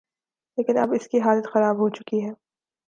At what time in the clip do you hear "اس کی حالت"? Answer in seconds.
0.93-1.45